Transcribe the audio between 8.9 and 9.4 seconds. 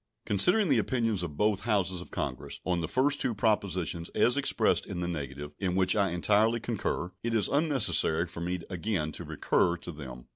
in to